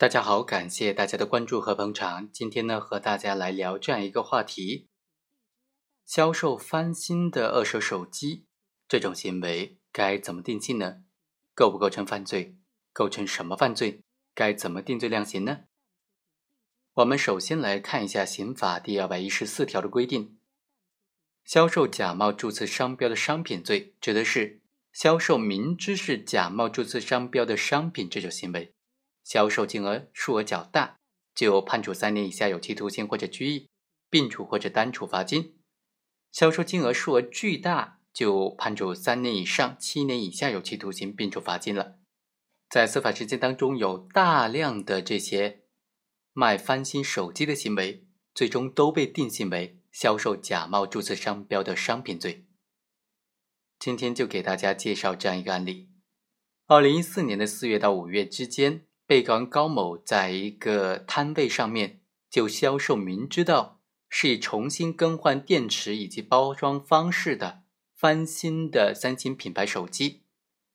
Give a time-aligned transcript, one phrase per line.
[0.00, 2.32] 大家好，感谢大家的关注和捧场。
[2.32, 4.88] 今天呢，和大家来聊这样一个话题：
[6.06, 8.46] 销售翻新的二手手机，
[8.88, 11.02] 这种行为该怎么定性呢？
[11.54, 12.56] 构不构成犯罪？
[12.94, 14.02] 构成什么犯罪？
[14.34, 15.64] 该怎么定罪量刑呢？
[16.94, 20.38] 我们首先来看一下刑法第二百一十四条的规定：
[21.44, 24.62] 销售假冒注册商标的商品罪，指的是
[24.94, 28.72] 销售明知是假冒注册商标的商品这种行为。
[29.30, 30.96] 销售金额数额较大，
[31.36, 33.68] 就判处三年以下有期徒刑或者拘役，
[34.08, 35.52] 并处或者单处罚金；
[36.32, 42.00] 销售金额数额巨大，就判处三年以上七年以下有期徒刑，并处罚金了。
[42.68, 45.62] 在司法实践当中，有大量的这些
[46.32, 52.48] 卖翻新手机的行为，最终都被定性为销售假冒注册商标的商品罪。
[53.78, 55.88] 今天就给大家介绍这样一个案例：
[56.66, 58.88] 二零一四年的四月到五月之间。
[59.10, 70.22] 被告人高某在一个摊位上面就销售明知道是以重新更换电池以及包装方式的翻新的三星品牌手机，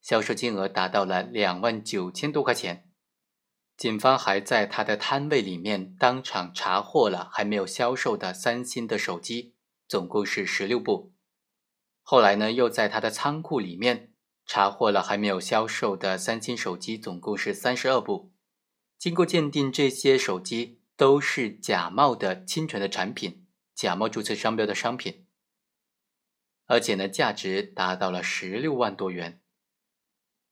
[0.02, 2.90] 销售金额达到了两万九千多块钱。
[3.78, 9.56] 警方还在他的摊位里面当场查获了还没有销售的三星的手机，
[9.88, 11.14] 总共是十六部。
[12.02, 14.12] 后来呢，又在他的仓库里面。
[14.48, 18.31] 查获了还没有销售的三星手机，总共是三十二部。
[19.06, 25.28] 经过鉴定，这些手机都是假冒的侵权的产品，假冒注册商标的商品，
[26.66, 29.44] 而且呢，价值达到了十六万多元。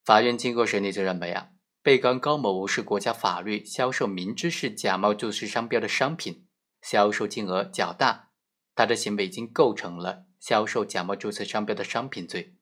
[0.06, 1.50] 法院经过审理就认为啊，
[1.82, 6.46] 被告人高某无视国家法律，销售明知是假冒注册商标的商品，
[6.80, 8.30] 销售金额较大，
[8.76, 12.54] 他的行为已经构成了销售假冒注册商标的商品罪。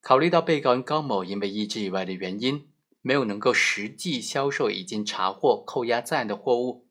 [0.00, 2.68] 考虑到被告人高某因为意志以外的原因，
[3.06, 6.88] 没有能够实际销售已经查获扣押在案的货物，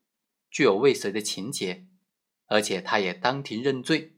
[0.51, 1.87] 具有未遂的情节，
[2.45, 4.13] 而且他也当庭认罪，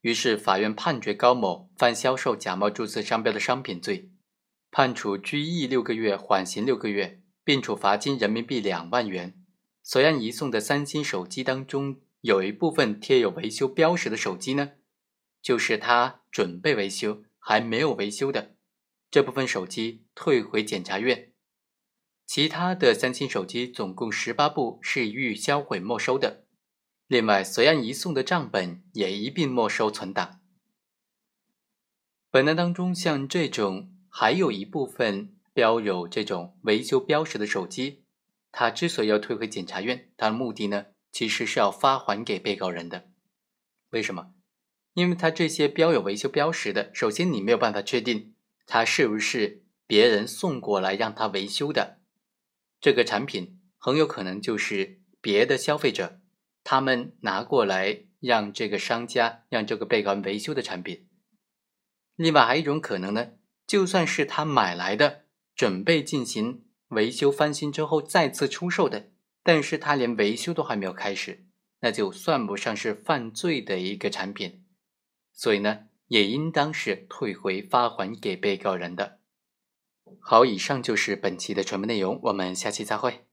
[0.00, 4.10] 于是法院判决高某犯销售假冒注册商标的商品罪，
[4.72, 9.40] 判处拘役六个月，缓刑六个月，并处罚金人民币两万元。
[9.84, 14.72] 所案移送的三星手机当中，有一部分贴有维修标识的手机呢，
[15.40, 17.22] 就是他准备维修。
[17.48, 18.55] 还没有维修的
[19.16, 21.32] 这部分手机退回检察院，
[22.26, 26.44] 其他的三星手机总共十八部是予销毁没收的。
[27.06, 30.42] 另外，随案移送的账本也一并没收存档。
[32.30, 38.04] 本案当中，像这种还有一部分标有这种维修标识的手机，
[38.52, 43.08] 它之所以要退回检察院，它的目的呢，其实是要发还给被告人的。
[43.88, 44.34] 为什么？
[44.92, 48.34] 因为它这些标有维修标识的，首先你没有办法确定
[48.66, 52.00] 它是不是别人送过来让他维修的，
[52.80, 56.20] 这个产品很有可能就是别的消费者
[56.64, 61.06] 他们拿过来让这个商家让这个被告人维修的产品。
[62.16, 63.32] 另外还有一种可能呢，
[63.66, 69.10] 就算是他买来的，准备进行维修翻新之后再次出售的，
[69.42, 71.46] 但是他连维修都还没有开始，
[71.80, 74.64] 那就算不上是犯罪的一个产品。
[75.32, 79.20] 所以呢，也应当是退回发还给被告人的。
[80.20, 83.25] 好，以上就是本期的全部内容，我们下期再会。